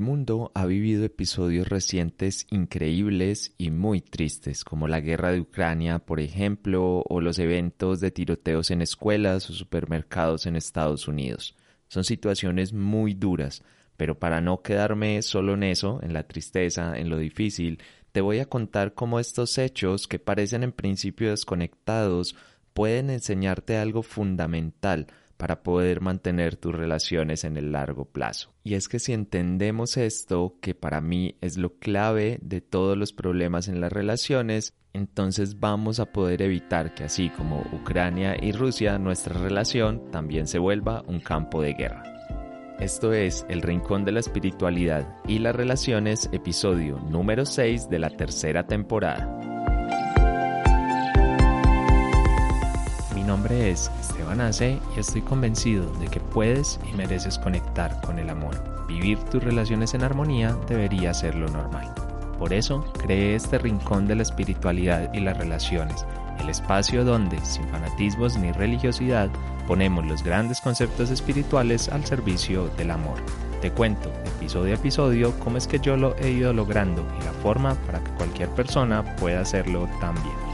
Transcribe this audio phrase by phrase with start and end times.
[0.00, 5.98] El mundo ha vivido episodios recientes increíbles y muy tristes, como la guerra de Ucrania,
[5.98, 11.54] por ejemplo, o los eventos de tiroteos en escuelas o supermercados en Estados Unidos.
[11.88, 13.62] Son situaciones muy duras,
[13.98, 17.78] pero para no quedarme solo en eso, en la tristeza, en lo difícil,
[18.10, 22.36] te voy a contar cómo estos hechos, que parecen en principio desconectados,
[22.72, 25.08] pueden enseñarte algo fundamental
[25.40, 28.52] para poder mantener tus relaciones en el largo plazo.
[28.62, 33.14] Y es que si entendemos esto, que para mí es lo clave de todos los
[33.14, 38.98] problemas en las relaciones, entonces vamos a poder evitar que así como Ucrania y Rusia,
[38.98, 42.02] nuestra relación también se vuelva un campo de guerra.
[42.78, 48.10] Esto es El Rincón de la Espiritualidad y las Relaciones, episodio número 6 de la
[48.10, 49.59] tercera temporada.
[53.30, 58.28] Nombre es Esteban Ace y estoy convencido de que puedes y mereces conectar con el
[58.28, 58.60] amor.
[58.88, 61.94] Vivir tus relaciones en armonía debería ser lo normal.
[62.40, 66.04] Por eso creé este rincón de la espiritualidad y las relaciones,
[66.40, 69.30] el espacio donde, sin fanatismos ni religiosidad,
[69.68, 73.18] ponemos los grandes conceptos espirituales al servicio del amor.
[73.60, 77.32] Te cuento, episodio a episodio, cómo es que yo lo he ido logrando y la
[77.32, 80.49] forma para que cualquier persona pueda hacerlo también.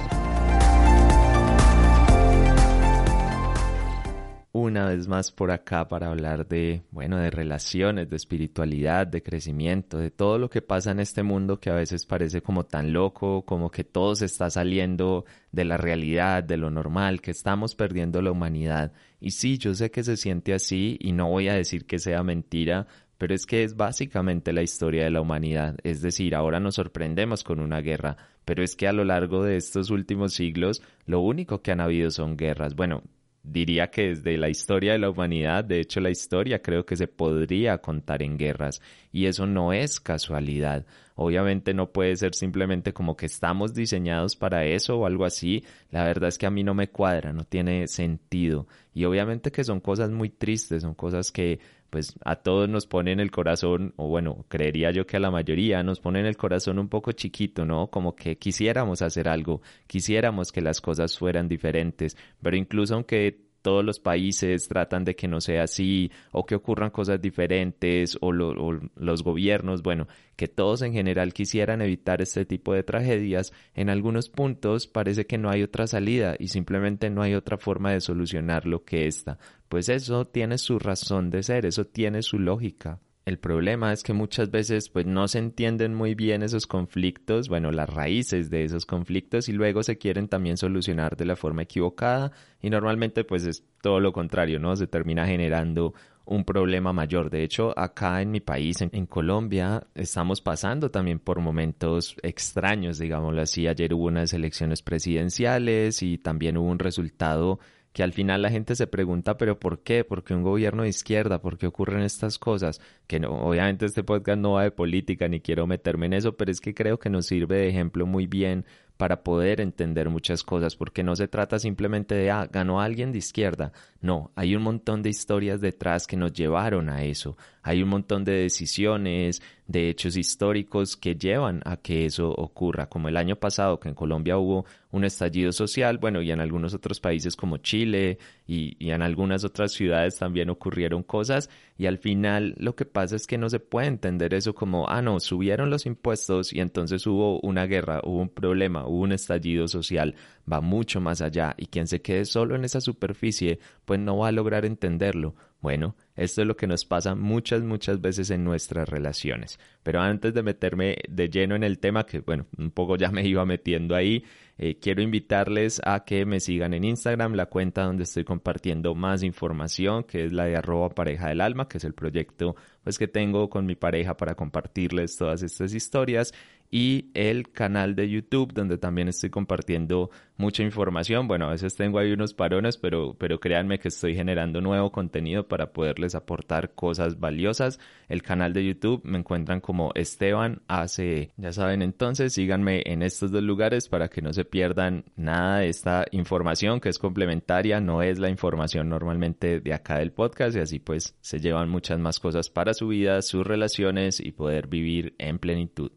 [4.77, 9.97] Una vez más por acá para hablar de, bueno, de relaciones, de espiritualidad, de crecimiento,
[9.97, 13.43] de todo lo que pasa en este mundo que a veces parece como tan loco,
[13.47, 18.21] como que todo se está saliendo de la realidad, de lo normal, que estamos perdiendo
[18.21, 18.93] la humanidad.
[19.19, 22.23] Y sí, yo sé que se siente así y no voy a decir que sea
[22.23, 25.77] mentira, pero es que es básicamente la historia de la humanidad.
[25.85, 29.57] Es decir, ahora nos sorprendemos con una guerra, pero es que a lo largo de
[29.57, 32.75] estos últimos siglos lo único que han habido son guerras.
[32.75, 33.03] Bueno,
[33.47, 37.07] diría que desde la historia de la humanidad, de hecho la historia creo que se
[37.07, 38.81] podría contar en guerras
[39.13, 40.85] y eso no es casualidad.
[41.15, 45.65] Obviamente no puede ser simplemente como que estamos diseñados para eso o algo así.
[45.91, 48.67] La verdad es que a mí no me cuadra, no tiene sentido.
[48.93, 51.61] Y obviamente que son cosas muy tristes, son cosas que
[51.91, 55.83] pues a todos nos ponen el corazón, o bueno, creería yo que a la mayoría
[55.83, 57.89] nos ponen el corazón un poco chiquito, ¿no?
[57.89, 63.85] Como que quisiéramos hacer algo, quisiéramos que las cosas fueran diferentes, pero incluso aunque todos
[63.85, 69.25] los países tratan de que no sea así o que ocurran cosas diferentes o, los
[69.25, 74.87] gobiernos, bueno, que todos en general quisieran evitar este tipo de tragedias, en algunos puntos
[74.87, 79.09] parece que no hay otra salida y simplemente no hay otra forma de solucionarlo que
[79.09, 79.37] esta.
[79.69, 83.01] Pues eso tiene su razón de ser, eso tiene su lógica.
[83.27, 87.73] El problema es que muchas veces pues no se entienden muy bien esos conflictos, bueno,
[87.73, 92.31] las raíces de esos conflictos y luego se quieren también solucionar de la forma equivocada
[92.63, 94.77] y normalmente pues es todo lo contrario, ¿no?
[94.77, 95.93] Se termina generando
[96.25, 97.29] un problema mayor.
[97.29, 102.99] De hecho, acá en mi país, en, en, Colombia, estamos pasando también por momentos extraños,
[102.99, 103.67] digámoslo así.
[103.67, 107.59] Ayer hubo unas elecciones presidenciales y también hubo un resultado
[107.97, 110.05] que al final la gente se pregunta, pero ¿por qué?
[110.05, 111.41] ¿Por qué un gobierno de izquierda?
[111.41, 112.79] ¿Por qué ocurren estas cosas?
[113.07, 116.51] Que no, obviamente este podcast no va de política ni quiero meterme en eso, pero
[116.51, 118.67] es que creo que nos sirve de ejemplo muy bien
[118.99, 123.19] para poder entender muchas cosas, porque no se trata simplemente de, ah, ganó alguien de
[123.19, 123.73] izquierda.
[124.03, 127.39] No, hay un montón de historias detrás que nos llevaron a eso.
[127.67, 133.09] Hay un montón de decisiones, de hechos históricos que llevan a que eso ocurra, como
[133.09, 137.01] el año pasado que en Colombia hubo un estallido social, bueno, y en algunos otros
[137.01, 142.55] países como Chile y, y en algunas otras ciudades también ocurrieron cosas y al final
[142.59, 145.87] lo que pasa es que no se puede entender eso como, ah, no, subieron los
[145.87, 150.15] impuestos y entonces hubo una guerra, hubo un problema, hubo un estallido social,
[150.51, 154.29] va mucho más allá y quien se quede solo en esa superficie, pues no va
[154.29, 155.35] a lograr entenderlo.
[155.61, 159.59] Bueno, esto es lo que nos pasa muchas, muchas veces en nuestras relaciones.
[159.83, 163.27] Pero antes de meterme de lleno en el tema, que bueno, un poco ya me
[163.27, 164.23] iba metiendo ahí,
[164.59, 169.23] eh, quiero invitarles a que me sigan en Instagram, la cuenta donde estoy compartiendo más
[169.23, 173.09] información, que es la de arroba pareja del alma, que es el proyecto pues que
[173.09, 176.33] tengo con mi pareja para compartirles todas estas historias
[176.71, 181.29] y el canal de YouTube donde también estoy compartiendo mucha información.
[181.29, 185.49] Bueno, a veces tengo ahí unos parones, pero, pero créanme que estoy generando nuevo contenido
[185.49, 187.79] para poderles aportar cosas valiosas.
[188.09, 191.31] El canal de YouTube me encuentran como Esteban ACE.
[191.37, 195.69] Ya saben, entonces síganme en estos dos lugares para que no se pierdan nada de
[195.69, 200.61] esta información que es complementaria, no es la información normalmente de acá del podcast y
[200.61, 205.15] así pues se llevan muchas más cosas para su vida, sus relaciones y poder vivir
[205.19, 205.91] en plenitud.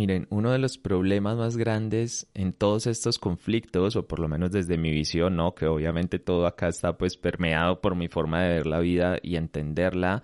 [0.00, 4.50] Miren, uno de los problemas más grandes en todos estos conflictos, o por lo menos
[4.50, 5.54] desde mi visión, ¿no?
[5.54, 9.36] Que obviamente todo acá está pues permeado por mi forma de ver la vida y
[9.36, 10.22] entenderla,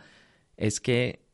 [0.56, 1.26] es que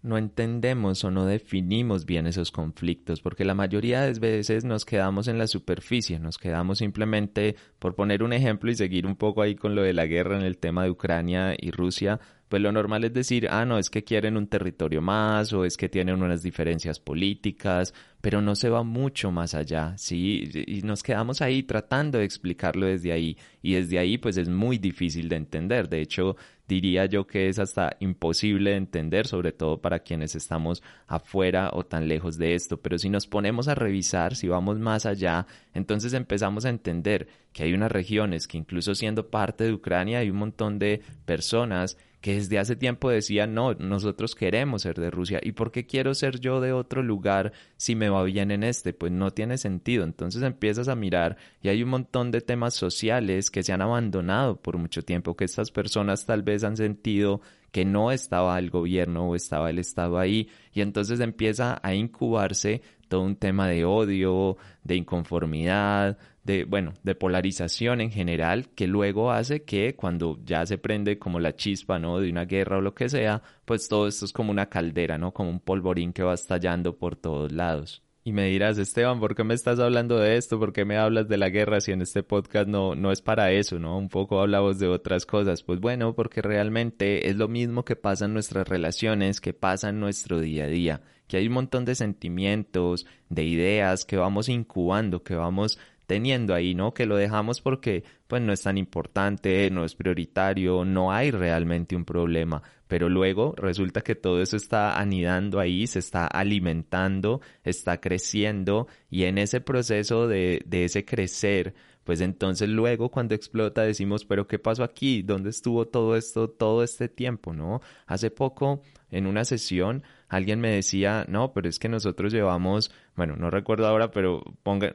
[0.00, 5.28] no entendemos o no definimos bien esos conflictos, porque la mayoría de veces nos quedamos
[5.28, 9.56] en la superficie, nos quedamos simplemente, por poner un ejemplo y seguir un poco ahí
[9.56, 12.18] con lo de la guerra en el tema de Ucrania y Rusia,
[12.54, 15.76] pues lo normal es decir, ah, no, es que quieren un territorio más o es
[15.76, 20.48] que tienen unas diferencias políticas, pero no se va mucho más allá, ¿sí?
[20.68, 24.78] Y nos quedamos ahí tratando de explicarlo desde ahí y desde ahí pues es muy
[24.78, 25.88] difícil de entender.
[25.88, 26.36] De hecho,
[26.68, 31.84] diría yo que es hasta imposible de entender, sobre todo para quienes estamos afuera o
[31.84, 32.80] tan lejos de esto.
[32.80, 37.64] Pero si nos ponemos a revisar, si vamos más allá, entonces empezamos a entender que
[37.64, 42.36] hay unas regiones que incluso siendo parte de Ucrania hay un montón de personas que
[42.36, 45.40] desde hace tiempo decían, no, nosotros queremos ser de Rusia.
[45.42, 48.94] ¿Y por qué quiero ser yo de otro lugar si me va bien en este?
[48.94, 50.04] Pues no tiene sentido.
[50.04, 54.56] Entonces empiezas a mirar y hay un montón de temas sociales que se han abandonado
[54.56, 59.28] por mucho tiempo, que estas personas tal vez han sentido que no estaba el gobierno
[59.28, 64.56] o estaba el Estado ahí y entonces empieza a incubarse todo un tema de odio,
[64.82, 70.78] de inconformidad, de, bueno, de polarización en general, que luego hace que cuando ya se
[70.78, 72.20] prende como la chispa, ¿no?
[72.20, 75.32] De una guerra o lo que sea, pues todo esto es como una caldera, ¿no?
[75.32, 78.04] Como un polvorín que va estallando por todos lados.
[78.26, 80.58] Y me dirás, Esteban, ¿por qué me estás hablando de esto?
[80.58, 83.52] ¿Por qué me hablas de la guerra si en este podcast no, no es para
[83.52, 83.98] eso, ¿no?
[83.98, 85.62] Un poco hablamos de otras cosas.
[85.62, 90.00] Pues bueno, porque realmente es lo mismo que pasa en nuestras relaciones, que pasa en
[90.00, 95.22] nuestro día a día, que hay un montón de sentimientos, de ideas que vamos incubando,
[95.22, 96.92] que vamos teniendo ahí, ¿no?
[96.94, 101.96] Que lo dejamos porque pues no es tan importante, no es prioritario, no hay realmente
[101.96, 108.00] un problema, pero luego resulta que todo eso está anidando ahí, se está alimentando, está
[108.00, 111.74] creciendo y en ese proceso de, de ese crecer,
[112.04, 115.22] pues entonces luego cuando explota decimos, pero ¿qué pasó aquí?
[115.22, 117.80] ¿Dónde estuvo todo esto todo este tiempo, no?
[118.06, 120.02] Hace poco en una sesión
[120.34, 124.42] alguien me decía, no, pero es que nosotros llevamos, bueno, no recuerdo ahora, pero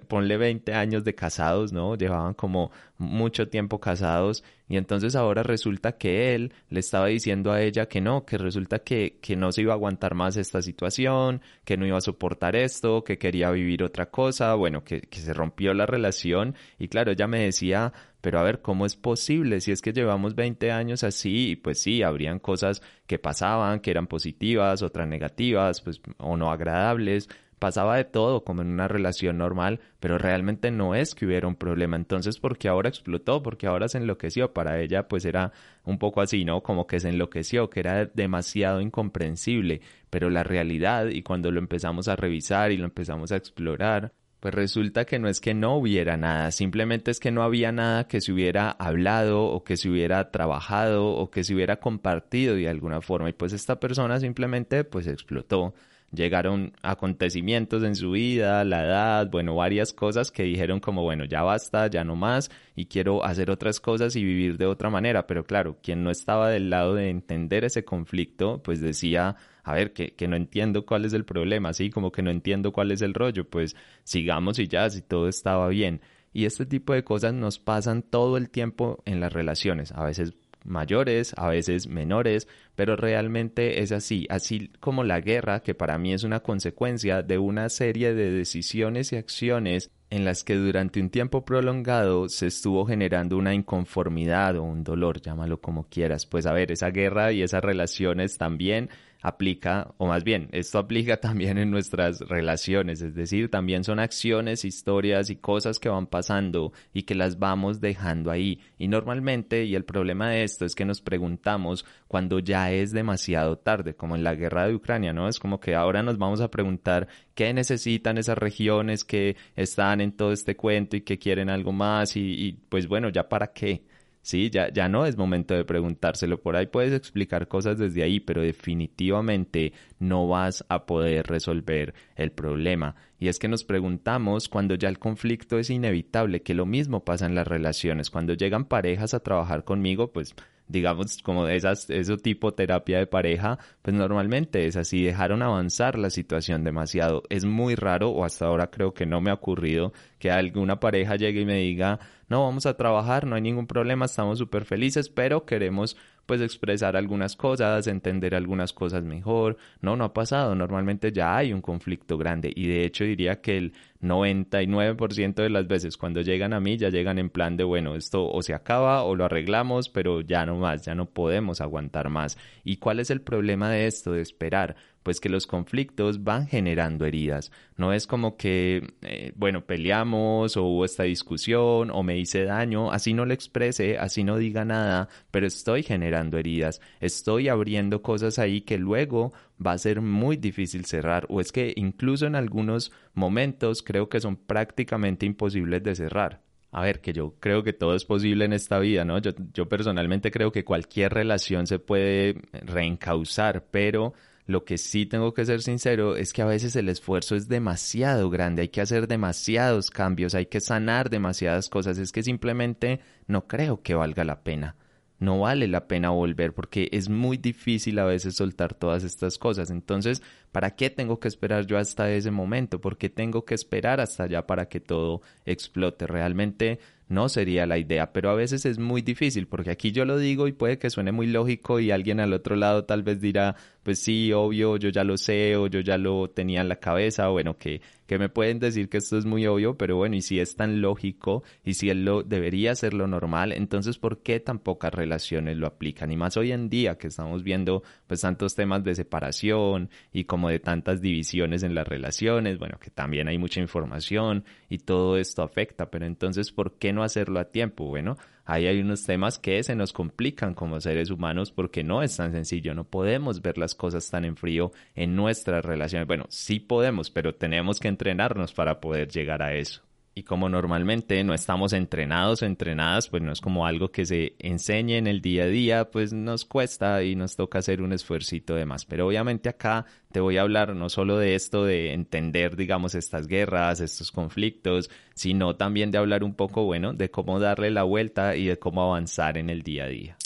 [0.08, 1.96] ponle 20 años de casados, ¿no?
[1.96, 7.62] Llevaban como mucho tiempo casados y entonces ahora resulta que él le estaba diciendo a
[7.62, 11.42] ella que no, que resulta que, que no se iba a aguantar más esta situación,
[11.64, 15.34] que no iba a soportar esto, que quería vivir otra cosa, bueno, que, que se
[15.34, 19.62] rompió la relación y claro, ella me decía, pero a ver, ¿cómo es posible?
[19.62, 24.08] Si es que llevamos 20 años así, pues sí, habrían cosas que pasaban, que eran
[24.08, 27.30] positivas, otras negativas, pues, o no agradables,
[27.60, 31.56] pasaba de todo como en una relación normal, pero realmente no es que hubiera un
[31.56, 31.98] problema.
[31.98, 33.44] Entonces, ¿por qué ahora explotó?
[33.44, 34.54] Porque ahora se enloqueció.
[34.54, 35.52] Para ella, pues era
[35.84, 36.64] un poco así, ¿no?
[36.64, 39.82] Como que se enloqueció, que era demasiado incomprensible.
[40.10, 44.54] Pero la realidad, y cuando lo empezamos a revisar y lo empezamos a explorar, pues
[44.54, 48.22] resulta que no es que no hubiera nada, simplemente es que no había nada que
[48.22, 53.02] se hubiera hablado o que se hubiera trabajado o que se hubiera compartido de alguna
[53.02, 55.74] forma y pues esta persona simplemente pues explotó.
[56.12, 61.44] Llegaron acontecimientos en su vida, la edad, bueno, varias cosas que dijeron como, bueno, ya
[61.44, 65.28] basta, ya no más y quiero hacer otras cosas y vivir de otra manera.
[65.28, 69.94] Pero claro, quien no estaba del lado de entender ese conflicto, pues decía, a ver,
[69.94, 73.02] que, que no entiendo cuál es el problema, así como que no entiendo cuál es
[73.02, 76.02] el rollo, pues sigamos y ya, si todo estaba bien.
[76.34, 80.34] Y este tipo de cosas nos pasan todo el tiempo en las relaciones, a veces
[80.64, 86.14] mayores, a veces menores, pero realmente es así, así como la guerra, que para mí
[86.14, 91.10] es una consecuencia de una serie de decisiones y acciones en las que durante un
[91.10, 96.26] tiempo prolongado se estuvo generando una inconformidad o un dolor, llámalo como quieras.
[96.26, 98.90] Pues a ver, esa guerra y esas relaciones también
[99.22, 104.66] aplica, o más bien, esto aplica también en nuestras relaciones, es decir, también son acciones,
[104.66, 108.60] historias y cosas que van pasando y que las vamos dejando ahí.
[108.78, 113.58] Y normalmente, y el problema de esto es que nos preguntamos cuando ya es demasiado
[113.58, 115.28] tarde, como en la guerra de Ucrania, ¿no?
[115.28, 120.12] Es como que ahora nos vamos a preguntar qué necesitan esas regiones que están en
[120.12, 123.84] todo este cuento y que quieren algo más y, pues bueno, ya para qué.
[124.30, 126.40] Sí, ya, ya no es momento de preguntárselo.
[126.40, 132.32] Por ahí puedes explicar cosas desde ahí, pero definitivamente no vas a poder resolver el
[132.32, 132.96] problema.
[133.18, 137.26] Y es que nos preguntamos cuando ya el conflicto es inevitable, que lo mismo pasa
[137.26, 138.12] en las relaciones.
[138.12, 140.36] Cuando llegan parejas a trabajar conmigo, pues
[140.68, 146.12] digamos, como esas, ese tipo terapia de pareja, pues normalmente es así, dejaron avanzar la
[146.12, 147.24] situación demasiado.
[147.30, 151.16] Es muy raro, o hasta ahora creo que no me ha ocurrido, que alguna pareja
[151.16, 155.10] llegue y me diga, no, vamos a trabajar, no hay ningún problema, estamos súper felices,
[155.10, 155.98] pero queremos
[156.30, 159.58] pues expresar algunas cosas, entender algunas cosas mejor.
[159.82, 160.54] No, no ha pasado.
[160.54, 163.74] Normalmente ya hay un conflicto grande y de hecho diría que el
[164.04, 168.30] 99% de las veces cuando llegan a mí ya llegan en plan de, bueno, esto
[168.30, 172.38] o se acaba o lo arreglamos, pero ya no más, ya no podemos aguantar más.
[172.64, 174.76] ¿Y cuál es el problema de esto, de esperar?
[175.04, 177.52] Pues que los conflictos van generando heridas.
[177.78, 182.92] No es como que, eh, bueno, peleamos o hubo esta discusión o me hice daño,
[182.92, 188.40] así no lo exprese, así no diga nada, pero estoy generando heridas, estoy abriendo cosas
[188.40, 189.34] ahí que luego
[189.66, 194.20] va a ser muy difícil cerrar o es que incluso en algunos momentos creo que
[194.20, 196.42] son prácticamente imposibles de cerrar.
[196.72, 199.18] A ver, que yo creo que todo es posible en esta vida, ¿no?
[199.18, 204.14] Yo, yo personalmente creo que cualquier relación se puede reencauzar, pero
[204.50, 208.32] lo que sí tengo que ser sincero es que a veces el esfuerzo es demasiado
[208.32, 213.46] grande, hay que hacer demasiados cambios, hay que sanar demasiadas cosas, es que simplemente no
[213.46, 214.76] creo que valga la pena.
[215.20, 219.70] No vale la pena volver porque es muy difícil a veces soltar todas estas cosas.
[219.70, 222.82] Entonces, ¿para qué tengo que esperar yo hasta ese momento?
[222.82, 226.08] ¿Por qué tengo que esperar hasta allá para que todo explote?
[226.08, 226.80] Realmente
[227.10, 230.48] no sería la idea, pero a veces es muy difícil porque aquí yo lo digo
[230.48, 234.00] y puede que suene muy lógico y alguien al otro lado tal vez dirá, pues
[234.00, 237.34] sí, obvio, yo ya lo sé o yo ya lo tenía en la cabeza, o
[237.34, 240.40] bueno, que, que me pueden decir que esto es muy obvio, pero bueno, y si
[240.40, 244.60] es tan lógico y si él lo debería ser lo normal, entonces ¿por qué tan
[244.60, 246.12] pocas relaciones lo aplican?
[246.12, 250.39] Y más hoy en día que estamos viendo pues tantos temas de separación y como
[250.48, 255.44] de tantas divisiones en las relaciones, bueno, que también hay mucha información y todo esto
[255.44, 257.86] afecta, pero entonces ¿por qué no hacerlo a tiempo?
[257.86, 258.16] Bueno,
[258.46, 262.32] ahí hay unos temas que se nos complican como seres humanos porque no es tan
[262.32, 266.08] sencillo, no podemos ver las cosas tan en frío en nuestras relaciones.
[266.08, 269.89] Bueno, sí podemos, pero tenemos que entrenarnos para poder llegar a eso.
[270.16, 274.36] Y como normalmente no estamos entrenados o entrenadas, pues no es como algo que se
[274.40, 278.56] enseñe en el día a día, pues nos cuesta y nos toca hacer un esfuercito
[278.56, 278.86] de más.
[278.86, 283.28] Pero obviamente acá te voy a hablar no solo de esto de entender, digamos, estas
[283.28, 288.36] guerras, estos conflictos, sino también de hablar un poco, bueno, de cómo darle la vuelta
[288.36, 290.18] y de cómo avanzar en el día a día.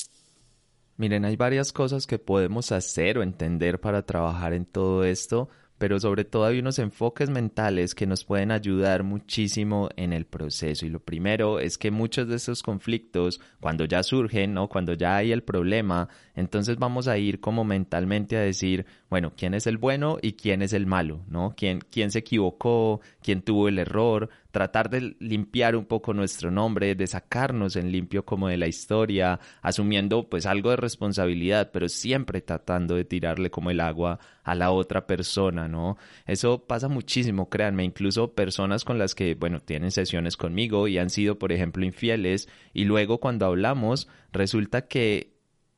[0.96, 5.50] Miren, hay varias cosas que podemos hacer o entender para trabajar en todo esto
[5.84, 10.86] pero sobre todo hay unos enfoques mentales que nos pueden ayudar muchísimo en el proceso.
[10.86, 14.70] Y lo primero es que muchos de esos conflictos, cuando ya surgen, ¿no?
[14.70, 19.54] Cuando ya hay el problema, entonces vamos a ir como mentalmente a decir, bueno, ¿quién
[19.54, 21.24] es el bueno y quién es el malo?
[21.28, 21.54] ¿No?
[21.56, 23.02] ¿Quién, quién se equivocó?
[23.22, 24.30] ¿Quién tuvo el error?
[24.54, 29.40] tratar de limpiar un poco nuestro nombre, de sacarnos en limpio como de la historia,
[29.64, 34.70] asumiendo pues algo de responsabilidad, pero siempre tratando de tirarle como el agua a la
[34.70, 35.98] otra persona, ¿no?
[36.28, 41.10] Eso pasa muchísimo, créanme, incluso personas con las que, bueno, tienen sesiones conmigo y han
[41.10, 45.33] sido, por ejemplo, infieles y luego cuando hablamos resulta que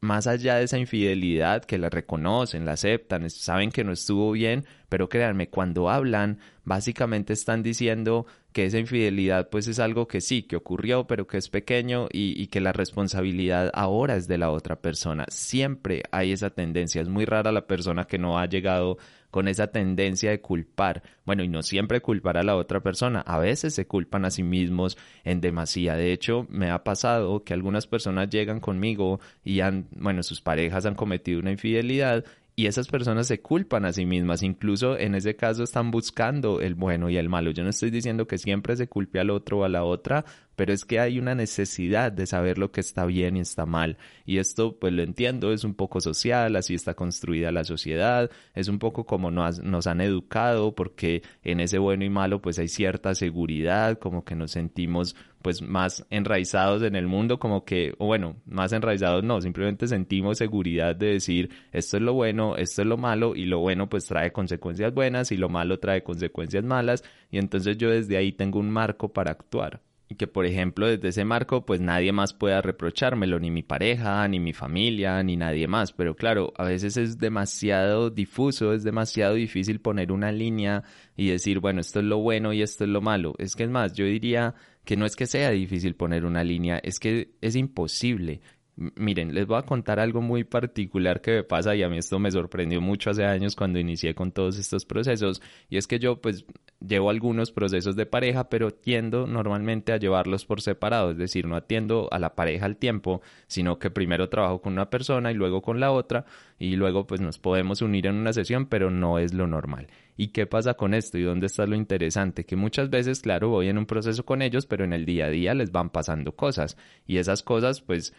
[0.05, 4.65] más allá de esa infidelidad, que la reconocen, la aceptan, saben que no estuvo bien,
[4.87, 10.43] pero créanme, cuando hablan, básicamente están diciendo que esa infidelidad pues es algo que sí,
[10.43, 14.49] que ocurrió, pero que es pequeño y, y, que la responsabilidad ahora es de la
[14.51, 15.25] otra persona.
[15.27, 17.01] Siempre hay esa tendencia.
[17.01, 18.97] Es muy rara la persona que no ha llegado
[19.35, 21.03] con esa tendencia de culpar.
[21.25, 23.19] Bueno, y no siempre culpar a la otra persona.
[23.19, 25.97] A veces se culpan a sí mismos en demasía.
[25.97, 30.85] De hecho, me ha pasado que algunas personas llegan conmigo y han, bueno, sus parejas
[30.85, 32.23] han cometido una infidelidad
[32.55, 36.73] y esas personas se culpan a sí mismas, incluso en ese caso están buscando el
[36.73, 37.51] bueno y el malo.
[37.51, 40.23] Yo no estoy diciendo que siempre se culpe al otro o a la otra,
[40.55, 43.97] pero es que hay una necesidad de saber lo que está bien y está mal.
[44.25, 48.67] Y esto, pues lo entiendo, es un poco social, así está construida la sociedad, es
[48.67, 53.15] un poco como nos, han educado, porque en ese bueno y malo pues hay cierta
[53.15, 58.37] seguridad, como que nos sentimos pues más enraizados en el mundo, como que, o bueno,
[58.45, 62.97] más enraizados no, simplemente sentimos seguridad de decir esto es lo bueno, esto es lo
[62.97, 67.37] malo y lo bueno pues trae consecuencias buenas y lo malo trae consecuencias malas y
[67.37, 71.25] entonces yo desde ahí tengo un marco para actuar y que por ejemplo desde ese
[71.25, 75.93] marco pues nadie más pueda reprochármelo, ni mi pareja, ni mi familia, ni nadie más,
[75.93, 80.83] pero claro, a veces es demasiado difuso, es demasiado difícil poner una línea
[81.17, 83.33] y decir, bueno, esto es lo bueno y esto es lo malo.
[83.37, 86.79] Es que es más, yo diría que no es que sea difícil poner una línea,
[86.83, 88.41] es que es imposible.
[88.77, 92.19] Miren, les voy a contar algo muy particular que me pasa y a mí esto
[92.19, 96.19] me sorprendió mucho hace años cuando inicié con todos estos procesos y es que yo
[96.19, 96.45] pues
[96.79, 101.55] llevo algunos procesos de pareja, pero tiendo normalmente a llevarlos por separado, es decir, no
[101.55, 105.61] atiendo a la pareja al tiempo, sino que primero trabajo con una persona y luego
[105.61, 106.25] con la otra
[106.59, 109.87] y luego pues nos podemos unir en una sesión, pero no es lo normal.
[110.17, 111.17] ¿Y qué pasa con esto?
[111.17, 112.45] ¿Y dónde está lo interesante?
[112.45, 115.29] Que muchas veces, claro, voy en un proceso con ellos, pero en el día a
[115.29, 118.13] día les van pasando cosas y esas cosas pues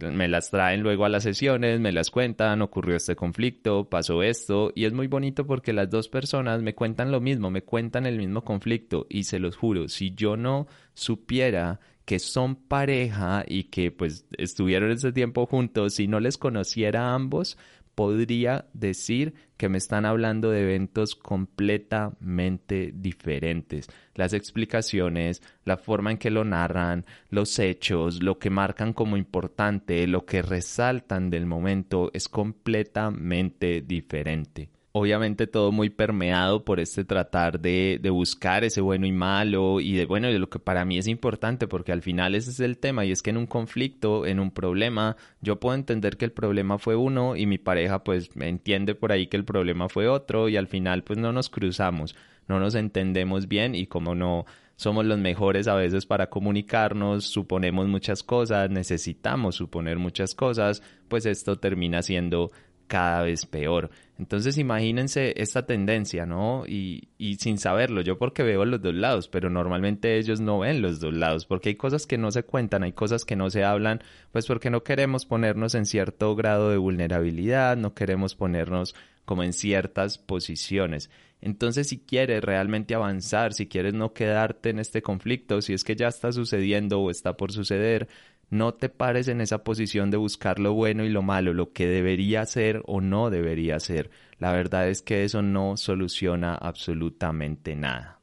[0.00, 4.72] me las traen luego a las sesiones, me las cuentan, ocurrió este conflicto, pasó esto,
[4.74, 8.18] y es muy bonito porque las dos personas me cuentan lo mismo, me cuentan el
[8.18, 13.92] mismo conflicto, y se los juro, si yo no supiera que son pareja y que
[13.92, 17.56] pues estuvieron ese tiempo juntos, si no les conociera a ambos,
[17.94, 23.88] podría decir que me están hablando de eventos completamente diferentes.
[24.14, 30.06] Las explicaciones, la forma en que lo narran, los hechos, lo que marcan como importante,
[30.06, 37.60] lo que resaltan del momento es completamente diferente obviamente todo muy permeado por este tratar
[37.60, 40.98] de, de, buscar ese bueno y malo y de bueno de lo que para mí
[40.98, 44.26] es importante porque al final ese es el tema y es que en un conflicto,
[44.26, 48.36] en un problema, yo puedo entender que el problema fue uno y mi pareja pues
[48.36, 51.48] me entiende por ahí que el problema fue otro y al final pues no nos
[51.48, 52.14] cruzamos,
[52.46, 54.44] no nos entendemos bien y como no
[54.76, 61.24] somos los mejores a veces para comunicarnos, suponemos muchas cosas, necesitamos suponer muchas cosas, pues
[61.24, 62.50] esto termina siendo
[62.92, 63.88] cada vez peor.
[64.18, 66.64] Entonces imagínense esta tendencia, ¿no?
[66.66, 70.82] Y, y, sin saberlo, yo porque veo los dos lados, pero normalmente ellos no ven
[70.82, 73.64] los dos lados, porque hay cosas que no se cuentan, hay cosas que no se
[73.64, 78.94] hablan, pues porque no queremos ponernos en cierto grado de vulnerabilidad, no queremos ponernos
[79.24, 81.08] como en ciertas posiciones.
[81.40, 85.96] Entonces, si quieres realmente avanzar, si quieres no quedarte en este conflicto, si es que
[85.96, 88.06] ya está sucediendo o está por suceder,
[88.52, 91.86] no te pares en esa posición de buscar lo bueno y lo malo, lo que
[91.86, 94.10] debería ser o no debería ser.
[94.38, 98.21] La verdad es que eso no soluciona absolutamente nada.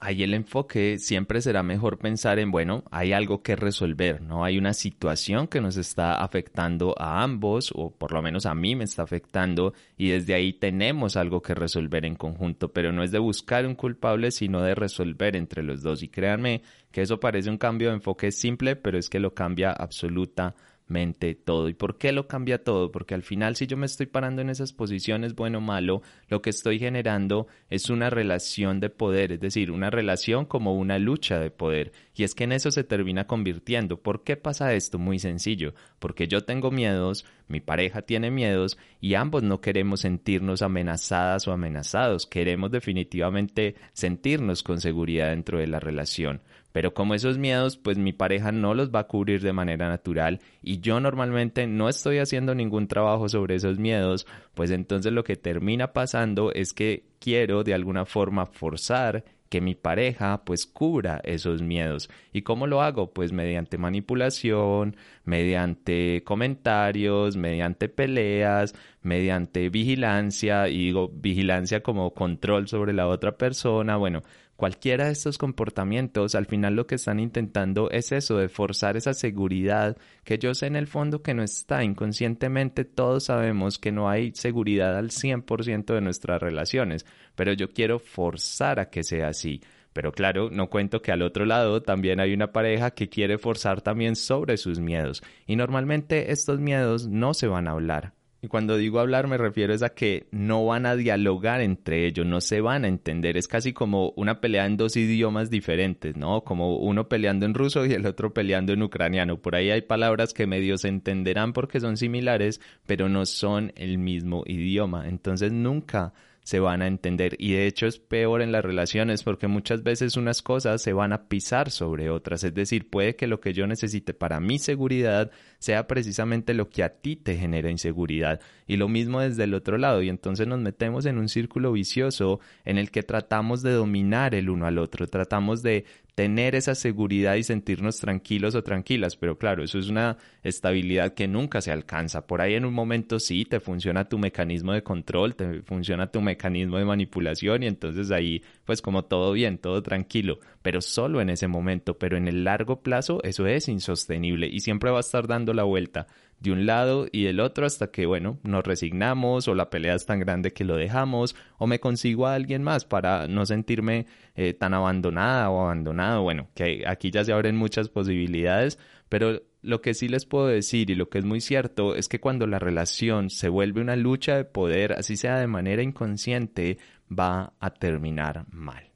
[0.00, 4.44] Ahí el enfoque siempre será mejor pensar en, bueno, hay algo que resolver, ¿no?
[4.44, 8.76] Hay una situación que nos está afectando a ambos, o por lo menos a mí
[8.76, 13.10] me está afectando, y desde ahí tenemos algo que resolver en conjunto, pero no es
[13.10, 16.04] de buscar un culpable, sino de resolver entre los dos.
[16.04, 16.62] Y créanme
[16.92, 21.34] que eso parece un cambio de enfoque simple, pero es que lo cambia absolutamente mente,
[21.34, 21.68] todo.
[21.68, 22.90] ¿Y por qué lo cambia todo?
[22.90, 26.42] Porque al final si yo me estoy parando en esas posiciones, bueno o malo, lo
[26.42, 31.38] que estoy generando es una relación de poder, es decir, una relación como una lucha
[31.38, 31.92] de poder.
[32.18, 34.02] Y es que en eso se termina convirtiendo.
[34.02, 34.98] ¿Por qué pasa esto?
[34.98, 35.72] Muy sencillo.
[36.00, 41.52] Porque yo tengo miedos, mi pareja tiene miedos y ambos no queremos sentirnos amenazadas o
[41.52, 42.26] amenazados.
[42.26, 46.42] Queremos definitivamente sentirnos con seguridad dentro de la relación.
[46.72, 50.40] Pero como esos miedos, pues mi pareja no los va a cubrir de manera natural
[50.60, 55.36] y yo normalmente no estoy haciendo ningún trabajo sobre esos miedos, pues entonces lo que
[55.36, 61.62] termina pasando es que quiero de alguna forma forzar que mi pareja pues cubra esos
[61.62, 62.10] miedos.
[62.32, 63.12] ¿Y cómo lo hago?
[63.12, 72.92] Pues mediante manipulación, mediante comentarios, mediante peleas, mediante vigilancia, y digo vigilancia como control sobre
[72.92, 74.22] la otra persona, bueno,
[74.58, 79.14] Cualquiera de estos comportamientos al final lo que están intentando es eso, de forzar esa
[79.14, 81.84] seguridad que yo sé en el fondo que no está.
[81.84, 88.00] Inconscientemente todos sabemos que no hay seguridad al 100% de nuestras relaciones, pero yo quiero
[88.00, 89.60] forzar a que sea así.
[89.92, 93.80] Pero claro, no cuento que al otro lado también hay una pareja que quiere forzar
[93.80, 95.22] también sobre sus miedos.
[95.46, 98.17] Y normalmente estos miedos no se van a hablar.
[98.40, 102.24] Y cuando digo hablar me refiero es a que no van a dialogar entre ellos,
[102.24, 103.36] no se van a entender.
[103.36, 106.44] Es casi como una pelea en dos idiomas diferentes, ¿no?
[106.44, 109.42] Como uno peleando en ruso y el otro peleando en ucraniano.
[109.42, 113.98] Por ahí hay palabras que medio se entenderán porque son similares, pero no son el
[113.98, 115.08] mismo idioma.
[115.08, 116.12] Entonces nunca
[116.48, 117.36] se van a entender.
[117.38, 121.12] Y de hecho es peor en las relaciones porque muchas veces unas cosas se van
[121.12, 122.42] a pisar sobre otras.
[122.42, 126.84] Es decir, puede que lo que yo necesite para mi seguridad sea precisamente lo que
[126.84, 128.40] a ti te genera inseguridad.
[128.66, 130.00] Y lo mismo desde el otro lado.
[130.00, 134.48] Y entonces nos metemos en un círculo vicioso en el que tratamos de dominar el
[134.48, 135.06] uno al otro.
[135.06, 135.84] Tratamos de
[136.18, 141.28] tener esa seguridad y sentirnos tranquilos o tranquilas, pero claro, eso es una estabilidad que
[141.28, 142.26] nunca se alcanza.
[142.26, 146.20] Por ahí en un momento sí te funciona tu mecanismo de control, te funciona tu
[146.20, 151.30] mecanismo de manipulación y entonces ahí pues como todo bien, todo tranquilo, pero solo en
[151.30, 155.28] ese momento, pero en el largo plazo eso es insostenible y siempre va a estar
[155.28, 156.08] dando la vuelta
[156.40, 160.06] de un lado y del otro hasta que, bueno, nos resignamos o la pelea es
[160.06, 164.54] tan grande que lo dejamos o me consigo a alguien más para no sentirme eh,
[164.54, 166.22] tan abandonada o abandonado.
[166.22, 170.90] Bueno, que aquí ya se abren muchas posibilidades, pero lo que sí les puedo decir
[170.90, 174.36] y lo que es muy cierto es que cuando la relación se vuelve una lucha
[174.36, 176.78] de poder, así sea de manera inconsciente,
[177.10, 178.87] va a terminar mal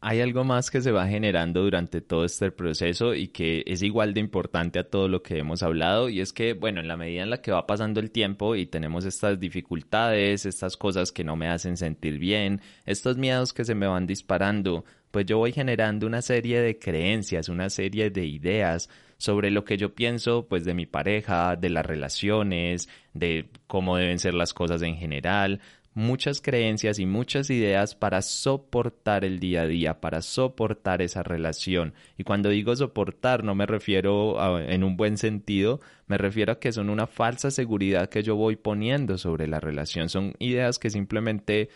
[0.00, 4.14] hay algo más que se va generando durante todo este proceso y que es igual
[4.14, 7.24] de importante a todo lo que hemos hablado y es que, bueno, en la medida
[7.24, 11.34] en la que va pasando el tiempo y tenemos estas dificultades, estas cosas que no
[11.34, 16.06] me hacen sentir bien, estos miedos que se me van disparando, pues yo voy generando
[16.06, 20.74] una serie de creencias, una serie de ideas sobre lo que yo pienso pues de
[20.74, 25.60] mi pareja, de las relaciones, de cómo deben ser las cosas en general,
[25.98, 31.92] muchas creencias y muchas ideas para soportar el día a día, para soportar esa relación.
[32.16, 36.60] Y cuando digo soportar no me refiero a, en un buen sentido, me refiero a
[36.60, 40.08] que son una falsa seguridad que yo voy poniendo sobre la relación.
[40.08, 41.68] Son ideas que simplemente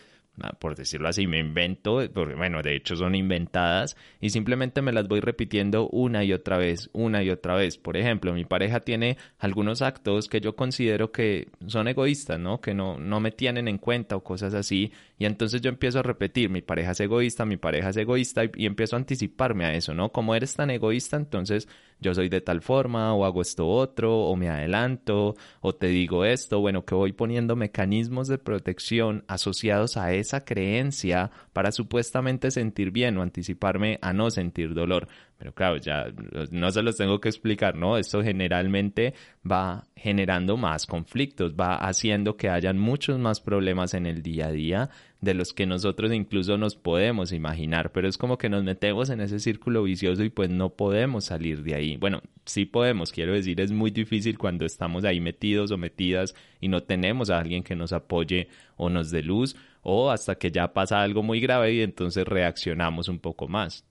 [0.59, 5.07] por decirlo así, me invento, porque bueno, de hecho son inventadas y simplemente me las
[5.07, 7.77] voy repitiendo una y otra vez, una y otra vez.
[7.77, 12.61] Por ejemplo, mi pareja tiene algunos actos que yo considero que son egoístas, ¿no?
[12.61, 14.91] Que no, no me tienen en cuenta o cosas así.
[15.19, 18.51] Y entonces yo empiezo a repetir, mi pareja es egoísta, mi pareja es egoísta y,
[18.55, 20.11] y empiezo a anticiparme a eso, ¿no?
[20.11, 21.67] Como eres tan egoísta, entonces
[21.99, 26.25] yo soy de tal forma o hago esto otro o me adelanto o te digo
[26.25, 32.91] esto, bueno, que voy poniendo mecanismos de protección asociados a esa creencia para supuestamente sentir
[32.91, 35.07] bien o anticiparme a no sentir dolor.
[35.37, 36.05] Pero claro, ya
[36.51, 37.97] no se los tengo que explicar, ¿no?
[37.97, 39.13] Esto generalmente
[39.49, 44.51] va generando más conflictos, va haciendo que hayan muchos más problemas en el día a
[44.51, 44.89] día
[45.23, 49.21] de los que nosotros incluso nos podemos imaginar, pero es como que nos metemos en
[49.21, 51.95] ese círculo vicioso y pues no podemos salir de ahí.
[51.95, 56.67] Bueno, sí podemos, quiero decir, es muy difícil cuando estamos ahí metidos o metidas y
[56.67, 60.73] no tenemos a alguien que nos apoye o nos dé luz o hasta que ya
[60.73, 63.85] pasa algo muy grave y entonces reaccionamos un poco más.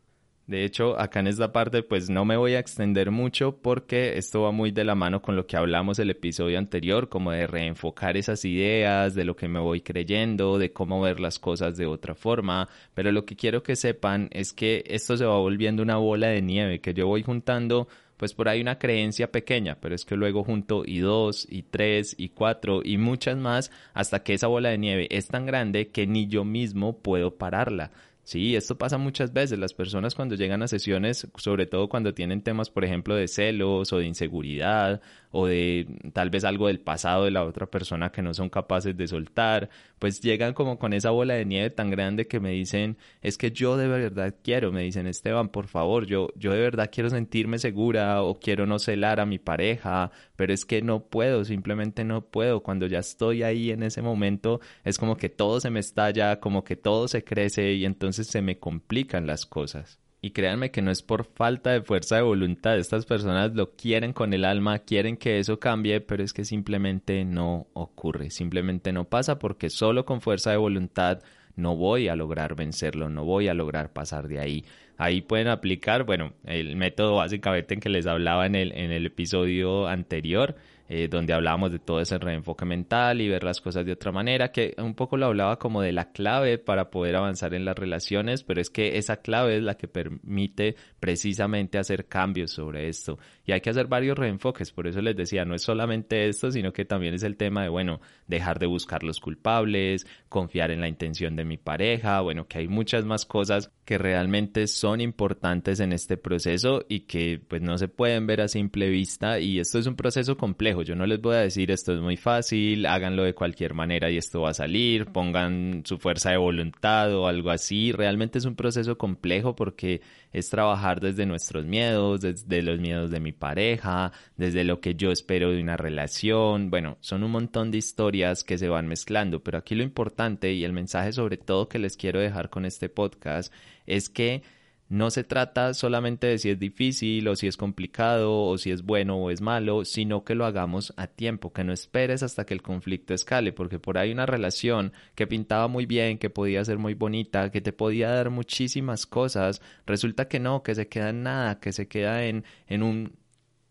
[0.52, 4.42] De hecho, acá en esta parte pues no me voy a extender mucho porque esto
[4.42, 8.18] va muy de la mano con lo que hablamos el episodio anterior, como de reenfocar
[8.18, 12.14] esas ideas, de lo que me voy creyendo, de cómo ver las cosas de otra
[12.14, 16.26] forma, pero lo que quiero que sepan es que esto se va volviendo una bola
[16.26, 17.88] de nieve, que yo voy juntando
[18.18, 22.14] pues por ahí una creencia pequeña, pero es que luego junto y dos, y tres,
[22.18, 26.06] y cuatro, y muchas más, hasta que esa bola de nieve es tan grande que
[26.06, 27.90] ni yo mismo puedo pararla.
[28.24, 29.58] Sí, esto pasa muchas veces.
[29.58, 33.92] Las personas cuando llegan a sesiones, sobre todo cuando tienen temas, por ejemplo, de celos
[33.92, 35.00] o de inseguridad
[35.32, 38.96] o de tal vez algo del pasado de la otra persona que no son capaces
[38.96, 42.96] de soltar, pues llegan como con esa bola de nieve tan grande que me dicen,
[43.22, 46.90] es que yo de verdad quiero, me dicen, Esteban, por favor, yo, yo de verdad
[46.92, 51.44] quiero sentirme segura o quiero no celar a mi pareja, pero es que no puedo,
[51.44, 52.62] simplemente no puedo.
[52.62, 56.62] Cuando ya estoy ahí en ese momento, es como que todo se me estalla, como
[56.62, 59.98] que todo se crece y entonces se me complican las cosas.
[60.24, 62.78] Y créanme que no es por falta de fuerza de voluntad.
[62.78, 67.24] Estas personas lo quieren con el alma, quieren que eso cambie, pero es que simplemente
[67.24, 68.30] no ocurre.
[68.30, 71.22] Simplemente no pasa porque solo con fuerza de voluntad
[71.56, 74.64] no voy a lograr vencerlo, no voy a lograr pasar de ahí.
[74.96, 79.06] Ahí pueden aplicar, bueno, el método básicamente en que les hablaba en el, en el
[79.06, 80.54] episodio anterior,
[80.94, 84.52] eh, donde hablábamos de todo ese reenfoque mental y ver las cosas de otra manera,
[84.52, 88.44] que un poco lo hablaba como de la clave para poder avanzar en las relaciones,
[88.44, 93.18] pero es que esa clave es la que permite precisamente hacer cambios sobre esto.
[93.46, 96.74] Y hay que hacer varios reenfoques, por eso les decía, no es solamente esto, sino
[96.74, 100.88] que también es el tema de, bueno, dejar de buscar los culpables, confiar en la
[100.88, 105.94] intención de mi pareja, bueno, que hay muchas más cosas que realmente son importantes en
[105.94, 109.86] este proceso y que pues no se pueden ver a simple vista y esto es
[109.86, 110.81] un proceso complejo.
[110.82, 114.16] Yo no les voy a decir esto es muy fácil, háganlo de cualquier manera y
[114.16, 117.92] esto va a salir, pongan su fuerza de voluntad o algo así.
[117.92, 120.00] Realmente es un proceso complejo porque
[120.32, 125.10] es trabajar desde nuestros miedos, desde los miedos de mi pareja, desde lo que yo
[125.10, 126.70] espero de una relación.
[126.70, 130.64] Bueno, son un montón de historias que se van mezclando, pero aquí lo importante y
[130.64, 133.52] el mensaje sobre todo que les quiero dejar con este podcast
[133.86, 134.42] es que
[134.88, 138.82] no se trata solamente de si es difícil o si es complicado o si es
[138.82, 142.52] bueno o es malo, sino que lo hagamos a tiempo, que no esperes hasta que
[142.52, 146.78] el conflicto escale, porque por ahí una relación que pintaba muy bien, que podía ser
[146.78, 151.22] muy bonita, que te podía dar muchísimas cosas, resulta que no, que se queda en
[151.22, 153.16] nada, que se queda en, en un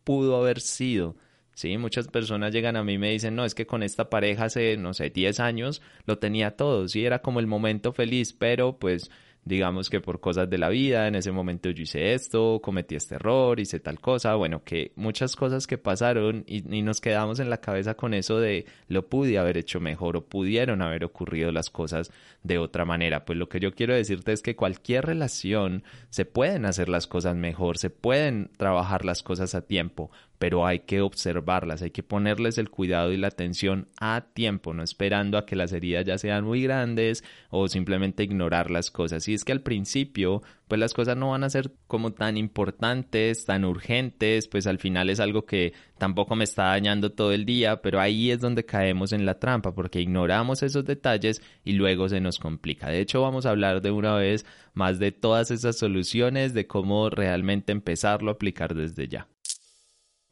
[0.03, 1.15] pudo haber sido.
[1.53, 4.45] Sí, muchas personas llegan a mí y me dicen, no, es que con esta pareja
[4.45, 8.79] hace, no sé, 10 años lo tenía todo, sí, era como el momento feliz, pero
[8.79, 9.11] pues
[9.43, 13.15] digamos que por cosas de la vida, en ese momento yo hice esto, cometí este
[13.15, 17.57] error, hice tal cosa, bueno, que muchas cosas que pasaron y, nos quedamos en la
[17.57, 22.11] cabeza con eso de lo pude haber hecho mejor o pudieron haber ocurrido las cosas
[22.43, 23.25] de otra manera.
[23.25, 27.35] Pues lo que yo quiero decirte es que cualquier relación se pueden hacer las cosas
[27.35, 32.57] mejor, se pueden trabajar las cosas a tiempo, pero hay que observarlas, hay que ponerles
[32.57, 36.45] el cuidado y la atención a tiempo, no esperando a que las heridas ya sean
[36.45, 39.27] muy grandes o simplemente ignorar las cosas.
[39.27, 43.45] Y es que al principio, pues las cosas no van a ser como tan importantes,
[43.45, 47.83] tan urgentes, pues al final es algo que tampoco me está dañando todo el día,
[47.83, 52.19] pero ahí es donde caemos en la trampa, porque ignoramos esos detalles y luego se
[52.19, 52.89] nos complica.
[52.89, 57.11] De hecho, vamos a hablar de una vez más de todas esas soluciones, de cómo
[57.11, 59.27] realmente empezarlo a aplicar desde ya.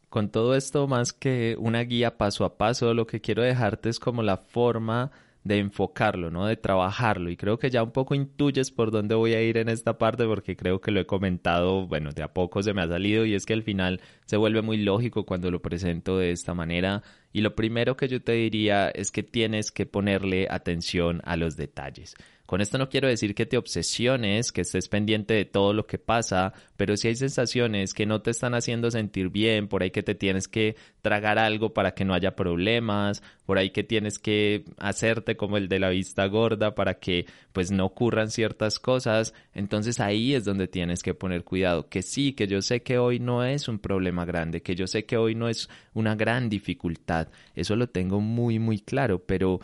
[0.10, 4.00] Con todo esto, más que una guía paso a paso, lo que quiero dejarte es
[4.00, 5.12] como la forma
[5.43, 6.45] de enfocarlo, ¿no?
[6.45, 7.30] De trabajarlo.
[7.30, 10.26] Y creo que ya un poco intuyes por dónde voy a ir en esta parte
[10.26, 13.36] porque creo que lo he comentado, bueno, de a poco se me ha salido y
[13.36, 17.02] es que al final se vuelve muy lógico cuando lo presento de esta manera.
[17.34, 21.58] Y lo primero que yo te diría es que tienes que ponerle atención a los
[21.58, 22.15] detalles.
[22.50, 26.00] Con esto no quiero decir que te obsesiones, que estés pendiente de todo lo que
[26.00, 30.02] pasa, pero si hay sensaciones que no te están haciendo sentir bien, por ahí que
[30.02, 34.65] te tienes que tragar algo para que no haya problemas, por ahí que tienes que
[34.80, 40.00] hacerte como el de la vista gorda para que pues no ocurran ciertas cosas, entonces
[40.00, 43.44] ahí es donde tienes que poner cuidado, que sí, que yo sé que hoy no
[43.44, 47.76] es un problema grande, que yo sé que hoy no es una gran dificultad, eso
[47.76, 49.60] lo tengo muy muy claro, pero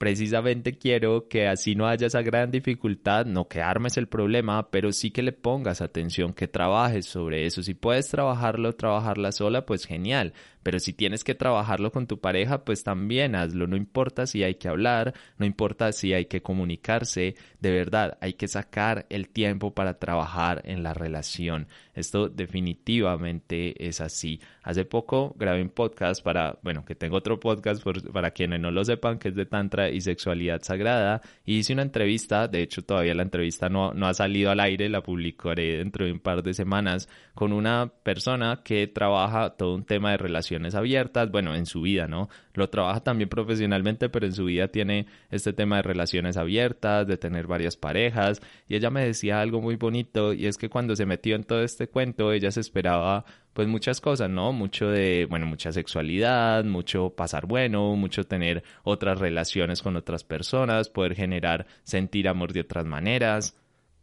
[0.00, 4.92] precisamente quiero que así no haya esa gran dificultad, no que armes el problema, pero
[4.92, 7.62] sí que le pongas atención, que trabajes sobre eso.
[7.62, 10.32] Si puedes trabajarlo, trabajarla sola, pues genial.
[10.62, 13.66] Pero si tienes que trabajarlo con tu pareja, pues también hazlo.
[13.66, 17.34] No importa si hay que hablar, no importa si hay que comunicarse.
[17.60, 21.68] De verdad, hay que sacar el tiempo para trabajar en la relación.
[21.94, 24.40] Esto definitivamente es así.
[24.62, 28.84] Hace poco grabé un podcast para, bueno, que tengo otro podcast para quienes no lo
[28.84, 31.20] sepan, que es de Tantra y Sexualidad Sagrada.
[31.44, 34.88] Y hice una entrevista, de hecho todavía la entrevista no, no ha salido al aire,
[34.88, 39.84] la publicaré dentro de un par de semanas, con una persona que trabaja todo un
[39.84, 42.28] tema de relación abiertas, bueno, en su vida, ¿no?
[42.54, 47.16] Lo trabaja también profesionalmente, pero en su vida tiene este tema de relaciones abiertas, de
[47.16, 51.06] tener varias parejas, y ella me decía algo muy bonito, y es que cuando se
[51.06, 54.52] metió en todo este cuento, ella se esperaba pues muchas cosas, ¿no?
[54.52, 60.88] Mucho de, bueno, mucha sexualidad, mucho pasar bueno, mucho tener otras relaciones con otras personas,
[60.88, 63.59] poder generar sentir amor de otras maneras.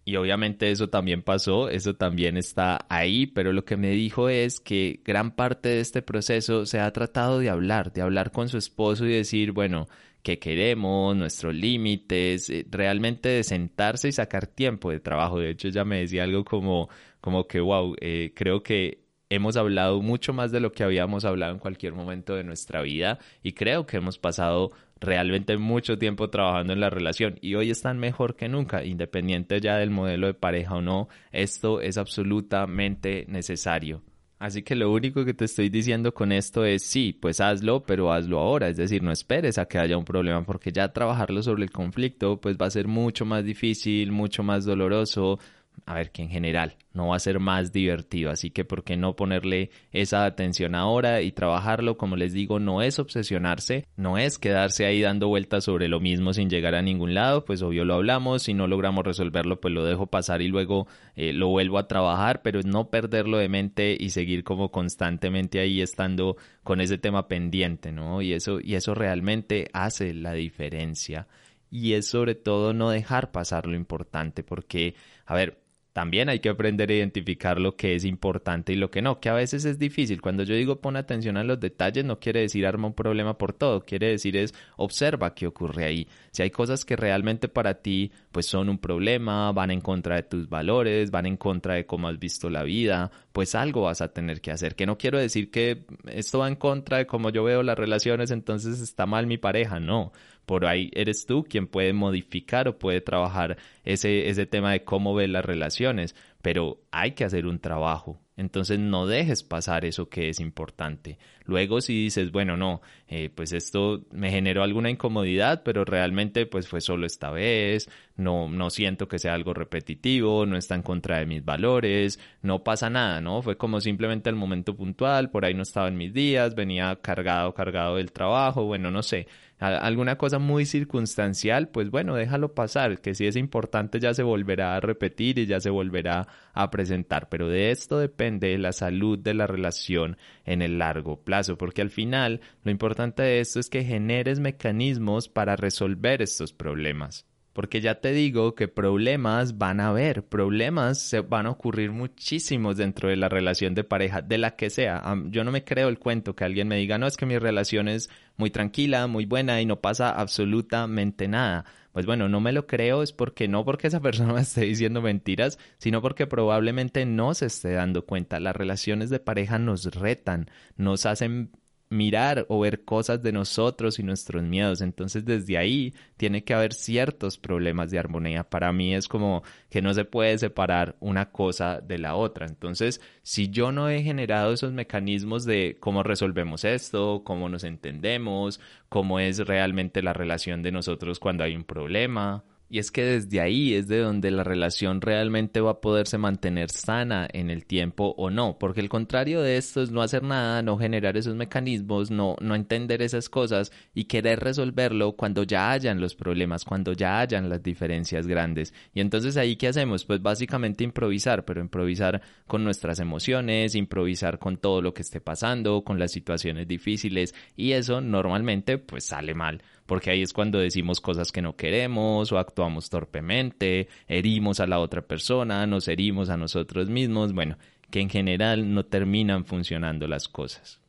[0.07, 4.61] Y obviamente eso también pasó, eso también está ahí, pero lo que me dijo es
[4.61, 8.57] que gran parte de este proceso se ha tratado de hablar, de hablar con su
[8.57, 9.89] esposo y decir, bueno,
[10.23, 15.39] qué queremos, nuestros límites, eh, realmente de sentarse y sacar tiempo de trabajo.
[15.39, 16.87] De hecho, ella me decía algo como,
[17.19, 21.51] como que, wow, eh, creo que hemos hablado mucho más de lo que habíamos hablado
[21.51, 26.73] en cualquier momento de nuestra vida y creo que hemos pasado realmente mucho tiempo trabajando
[26.73, 30.75] en la relación y hoy están mejor que nunca, independiente ya del modelo de pareja
[30.75, 34.01] o no, esto es absolutamente necesario.
[34.39, 38.13] Así que lo único que te estoy diciendo con esto es sí, pues hazlo, pero
[38.13, 41.63] hazlo ahora, es decir, no esperes a que haya un problema porque ya trabajarlo sobre
[41.63, 45.39] el conflicto pues va a ser mucho más difícil, mucho más doloroso,
[45.85, 48.97] a ver, que en general no va a ser más divertido, así que por qué
[48.97, 54.37] no ponerle esa atención ahora y trabajarlo, como les digo, no es obsesionarse, no es
[54.37, 57.95] quedarse ahí dando vueltas sobre lo mismo sin llegar a ningún lado, pues obvio lo
[57.95, 61.87] hablamos, si no logramos resolverlo, pues lo dejo pasar y luego eh, lo vuelvo a
[61.87, 66.97] trabajar, pero es no perderlo de mente y seguir como constantemente ahí estando con ese
[66.97, 68.21] tema pendiente, ¿no?
[68.21, 71.27] Y eso, y eso realmente hace la diferencia.
[71.69, 75.59] Y es sobre todo no dejar pasar lo importante, porque, a ver,
[75.97, 79.29] también hay que aprender a identificar lo que es importante y lo que no, que
[79.29, 80.21] a veces es difícil.
[80.21, 83.51] Cuando yo digo pon atención a los detalles, no quiere decir arma un problema por
[83.51, 86.07] todo, quiere decir es observa qué ocurre ahí.
[86.29, 90.21] Si hay cosas que realmente para ti pues son un problema, van en contra de
[90.21, 94.13] tus valores, van en contra de cómo has visto la vida, pues algo vas a
[94.13, 94.75] tener que hacer.
[94.75, 98.29] Que no quiero decir que esto va en contra de cómo yo veo las relaciones,
[98.29, 100.11] entonces está mal mi pareja, no
[100.47, 105.13] por ahí eres tú quien puede modificar o puede trabajar ese, ese tema de cómo
[105.13, 108.21] ves las relaciones, pero hay que hacer un trabajo.
[108.37, 111.17] Entonces no dejes pasar eso que es importante.
[111.43, 116.69] Luego si dices, bueno, no, eh, pues esto me generó alguna incomodidad, pero realmente pues
[116.69, 121.19] fue solo esta vez, no, no siento que sea algo repetitivo, no está en contra
[121.19, 123.41] de mis valores, no pasa nada, ¿no?
[123.41, 127.53] Fue como simplemente el momento puntual, por ahí no estaba en mis días, venía cargado,
[127.53, 129.27] cargado del trabajo, bueno, no sé
[129.59, 134.75] alguna cosa muy circunstancial, pues bueno, déjalo pasar, que si es importante ya se volverá
[134.75, 139.33] a repetir y ya se volverá a presentar, pero de esto depende la salud de
[139.33, 143.83] la relación en el largo plazo, porque al final lo importante de esto es que
[143.83, 147.26] generes mecanismos para resolver estos problemas.
[147.57, 152.77] Porque ya te digo que problemas van a haber, problemas se van a ocurrir muchísimos
[152.77, 155.01] dentro de la relación de pareja, de la que sea.
[155.31, 157.87] Yo no me creo el cuento que alguien me diga, no, es que mi relación
[157.87, 161.65] es muy tranquila, muy buena y no pasa absolutamente nada.
[161.93, 165.01] Pues bueno, no me lo creo es porque no porque esa persona me esté diciendo
[165.01, 168.39] mentiras, sino porque probablemente no se esté dando cuenta.
[168.39, 171.49] Las relaciones de pareja nos retan, nos hacen
[171.89, 174.81] mirar o ver cosas de nosotros y nuestros miedos.
[174.81, 178.43] Entonces desde ahí tiene que haber ciertos problemas de armonía.
[178.43, 182.45] Para mí es como que no se puede separar una cosa de la otra.
[182.45, 188.59] Entonces, si yo no he generado esos mecanismos de cómo resolvemos esto, cómo nos entendemos,
[188.89, 193.41] cómo es realmente la relación de nosotros cuando hay un problema, y es que desde
[193.41, 198.13] ahí es de donde la relación realmente va a poderse mantener sana en el tiempo
[198.17, 202.11] o no, porque el contrario de esto es no hacer nada, no generar esos mecanismos,
[202.11, 207.19] no, no entender esas cosas y querer resolverlo cuando ya hayan los problemas, cuando ya
[207.19, 208.73] hayan las diferencias grandes.
[208.93, 210.05] Y entonces ahí qué hacemos?
[210.05, 215.83] Pues básicamente improvisar, pero improvisar con nuestras emociones, improvisar con todo lo que esté pasando,
[215.83, 221.01] con las situaciones difíciles y eso normalmente pues sale mal porque ahí es cuando decimos
[221.01, 226.37] cosas que no queremos o actuamos torpemente, herimos a la otra persona, nos herimos a
[226.37, 227.57] nosotros mismos, bueno,
[227.89, 230.81] que en general no terminan funcionando las cosas.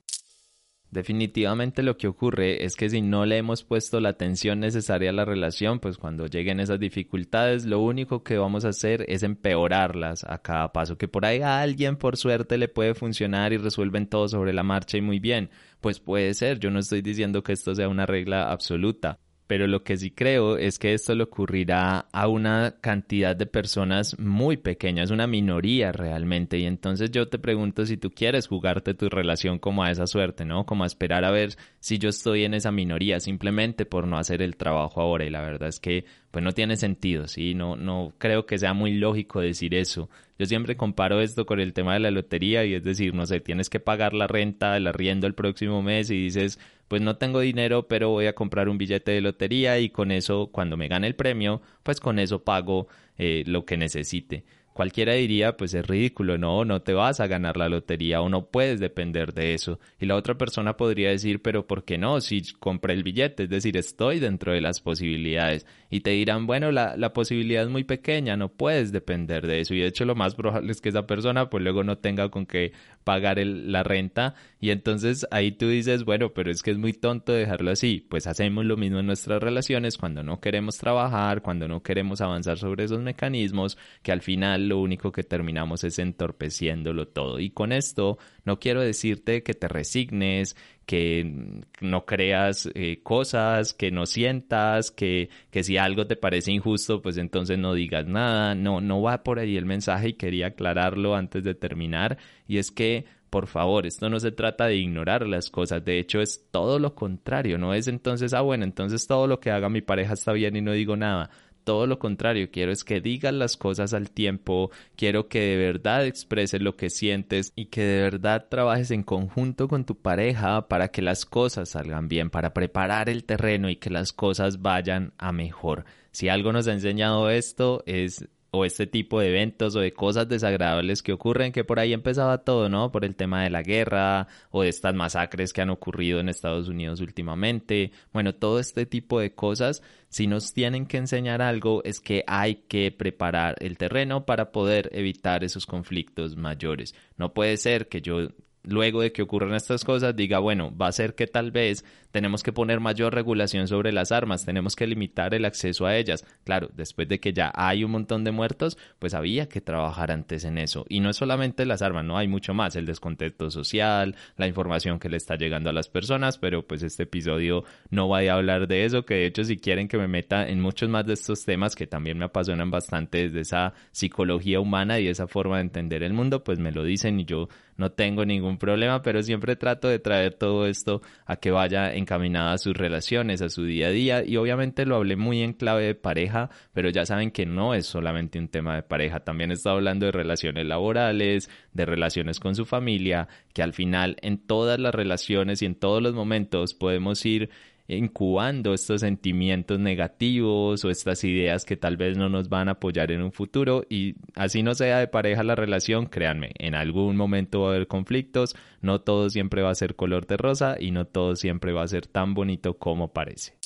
[0.90, 5.12] Definitivamente lo que ocurre es que si no le hemos puesto la atención necesaria a
[5.12, 10.24] la relación, pues cuando lleguen esas dificultades, lo único que vamos a hacer es empeorarlas
[10.24, 10.96] a cada paso.
[10.96, 14.62] Que por ahí a alguien por suerte le puede funcionar y resuelven todo sobre la
[14.62, 15.50] marcha y muy bien.
[15.80, 19.82] Pues puede ser, yo no estoy diciendo que esto sea una regla absoluta pero lo
[19.82, 25.02] que sí creo es que esto le ocurrirá a una cantidad de personas muy pequeña,
[25.02, 26.58] es una minoría realmente.
[26.58, 30.44] Y entonces yo te pregunto si tú quieres jugarte tu relación como a esa suerte,
[30.44, 30.66] ¿no?
[30.66, 34.42] Como a esperar a ver si yo estoy en esa minoría simplemente por no hacer
[34.42, 35.24] el trabajo ahora.
[35.24, 37.54] Y la verdad es que pues no tiene sentido, ¿sí?
[37.54, 40.10] No, no creo que sea muy lógico decir eso.
[40.38, 43.40] Yo siempre comparo esto con el tema de la lotería y es decir, no sé,
[43.40, 47.40] tienes que pagar la renta, el arriendo el próximo mes y dices, pues no tengo
[47.40, 51.06] dinero, pero voy a comprar un billete de lotería y con eso, cuando me gane
[51.06, 54.44] el premio, pues con eso pago eh, lo que necesite
[54.78, 58.46] cualquiera diría, pues es ridículo, no, no te vas a ganar la lotería o no
[58.46, 59.80] puedes depender de eso.
[59.98, 62.20] Y la otra persona podría decir, pero ¿por qué no?
[62.20, 65.66] Si compré el billete, es decir, estoy dentro de las posibilidades.
[65.90, 69.74] Y te dirán, bueno, la, la posibilidad es muy pequeña, no puedes depender de eso.
[69.74, 72.46] Y de hecho lo más probable es que esa persona pues luego no tenga con
[72.46, 72.70] qué
[73.02, 74.36] pagar la renta.
[74.60, 78.06] Y entonces ahí tú dices, bueno, pero es que es muy tonto dejarlo así.
[78.08, 82.58] Pues hacemos lo mismo en nuestras relaciones cuando no queremos trabajar, cuando no queremos avanzar
[82.58, 87.40] sobre esos mecanismos, que al final lo único que terminamos es entorpeciéndolo todo.
[87.40, 93.90] Y con esto no quiero decirte que te resignes, que no creas eh, cosas, que
[93.90, 98.54] no sientas, que, que si algo te parece injusto, pues entonces no digas nada.
[98.54, 102.18] No, no va por ahí el mensaje y quería aclararlo antes de terminar.
[102.46, 106.20] Y es que por favor, esto no se trata de ignorar las cosas, de hecho
[106.20, 109.82] es todo lo contrario, no es entonces, ah, bueno, entonces todo lo que haga mi
[109.82, 111.30] pareja está bien y no digo nada
[111.68, 116.06] todo lo contrario, quiero es que digas las cosas al tiempo, quiero que de verdad
[116.06, 120.88] expreses lo que sientes y que de verdad trabajes en conjunto con tu pareja para
[120.88, 125.30] que las cosas salgan bien, para preparar el terreno y que las cosas vayan a
[125.30, 125.84] mejor.
[126.10, 130.28] Si algo nos ha enseñado esto es o este tipo de eventos o de cosas
[130.28, 132.90] desagradables que ocurren, que por ahí empezaba todo, ¿no?
[132.90, 136.68] Por el tema de la guerra o de estas masacres que han ocurrido en Estados
[136.68, 137.92] Unidos últimamente.
[138.12, 142.56] Bueno, todo este tipo de cosas, si nos tienen que enseñar algo, es que hay
[142.68, 146.94] que preparar el terreno para poder evitar esos conflictos mayores.
[147.16, 148.28] No puede ser que yo
[148.62, 152.42] luego de que ocurran estas cosas diga, bueno, va a ser que tal vez tenemos
[152.42, 156.24] que poner mayor regulación sobre las armas, tenemos que limitar el acceso a ellas.
[156.44, 160.44] Claro, después de que ya hay un montón de muertos, pues había que trabajar antes
[160.44, 160.86] en eso.
[160.88, 164.98] Y no es solamente las armas, no hay mucho más, el descontexto social, la información
[164.98, 168.68] que le está llegando a las personas, pero pues este episodio no va a hablar
[168.68, 171.44] de eso, que de hecho si quieren que me meta en muchos más de estos
[171.44, 176.02] temas que también me apasionan bastante desde esa psicología humana y esa forma de entender
[176.02, 179.88] el mundo, pues me lo dicen y yo no tengo ningún problema, pero siempre trato
[179.88, 183.90] de traer todo esto a que vaya encaminada a sus relaciones, a su día a
[183.90, 184.24] día.
[184.24, 187.86] Y obviamente lo hablé muy en clave de pareja, pero ya saben que no es
[187.86, 192.66] solamente un tema de pareja, también está hablando de relaciones laborales, de relaciones con su
[192.66, 197.48] familia, que al final en todas las relaciones y en todos los momentos podemos ir
[197.88, 203.10] incubando estos sentimientos negativos o estas ideas que tal vez no nos van a apoyar
[203.10, 207.62] en un futuro y así no sea de pareja la relación, créanme, en algún momento
[207.62, 211.06] va a haber conflictos, no todo siempre va a ser color de rosa y no
[211.06, 213.57] todo siempre va a ser tan bonito como parece.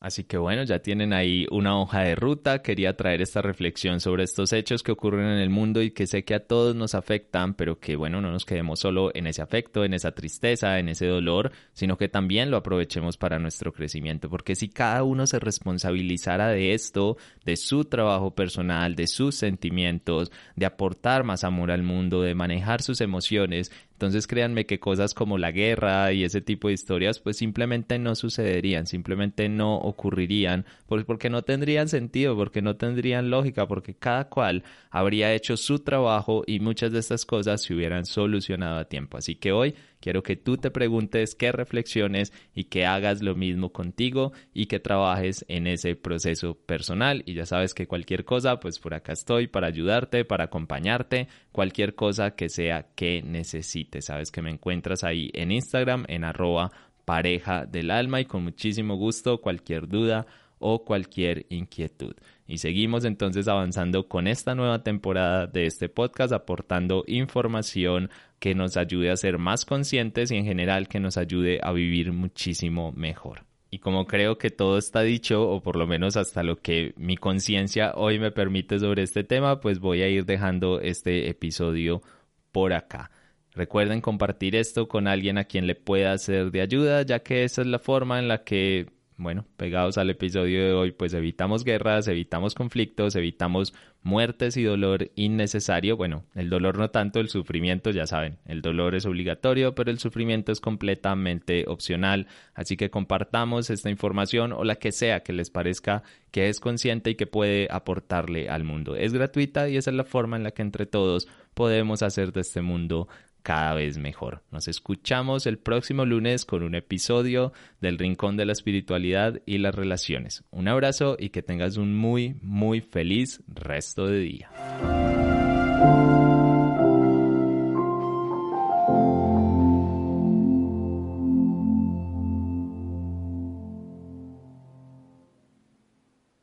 [0.00, 2.62] Así que bueno, ya tienen ahí una hoja de ruta.
[2.62, 6.24] Quería traer esta reflexión sobre estos hechos que ocurren en el mundo y que sé
[6.24, 9.84] que a todos nos afectan, pero que bueno, no nos quedemos solo en ese afecto,
[9.84, 14.30] en esa tristeza, en ese dolor, sino que también lo aprovechemos para nuestro crecimiento.
[14.30, 20.30] Porque si cada uno se responsabilizara de esto, de su trabajo personal, de sus sentimientos,
[20.54, 25.38] de aportar más amor al mundo, de manejar sus emociones, entonces créanme que cosas como
[25.38, 31.04] la guerra y ese tipo de historias pues simplemente no sucederían, simplemente no ocurrirían, pues
[31.04, 36.44] porque no tendrían sentido, porque no tendrían lógica, porque cada cual habría hecho su trabajo
[36.46, 39.16] y muchas de estas cosas se hubieran solucionado a tiempo.
[39.16, 43.72] Así que hoy quiero que tú te preguntes qué reflexiones y que hagas lo mismo
[43.72, 47.22] contigo y que trabajes en ese proceso personal.
[47.26, 51.94] Y ya sabes que cualquier cosa, pues por acá estoy para ayudarte, para acompañarte, cualquier
[51.94, 54.06] cosa que sea que necesites.
[54.06, 56.70] Sabes que me encuentras ahí en Instagram, en arroba
[57.04, 60.26] pareja del alma y con muchísimo gusto cualquier duda
[60.58, 62.14] o cualquier inquietud.
[62.46, 68.76] Y seguimos entonces avanzando con esta nueva temporada de este podcast, aportando información que nos
[68.76, 73.44] ayude a ser más conscientes y en general que nos ayude a vivir muchísimo mejor.
[73.70, 77.16] Y como creo que todo está dicho, o por lo menos hasta lo que mi
[77.16, 82.02] conciencia hoy me permite sobre este tema, pues voy a ir dejando este episodio
[82.50, 83.10] por acá.
[83.52, 87.60] Recuerden compartir esto con alguien a quien le pueda ser de ayuda, ya que esa
[87.60, 88.86] es la forma en la que
[89.18, 95.10] bueno, pegados al episodio de hoy, pues evitamos guerras, evitamos conflictos, evitamos muertes y dolor
[95.16, 95.96] innecesario.
[95.96, 99.98] Bueno, el dolor no tanto, el sufrimiento, ya saben, el dolor es obligatorio, pero el
[99.98, 102.28] sufrimiento es completamente opcional.
[102.54, 107.10] Así que compartamos esta información o la que sea que les parezca que es consciente
[107.10, 108.94] y que puede aportarle al mundo.
[108.94, 112.42] Es gratuita y esa es la forma en la que entre todos podemos hacer de
[112.42, 113.08] este mundo
[113.48, 114.42] cada vez mejor.
[114.50, 119.74] Nos escuchamos el próximo lunes con un episodio del Rincón de la Espiritualidad y las
[119.74, 120.44] Relaciones.
[120.50, 124.50] Un abrazo y que tengas un muy, muy feliz resto de día.